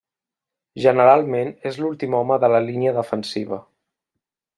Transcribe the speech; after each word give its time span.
Generalment 0.85 1.51
és 1.71 1.77
l'últim 1.83 2.15
home 2.21 2.39
de 2.45 2.49
la 2.55 2.63
línia 2.71 2.95
defensiva. 2.99 3.61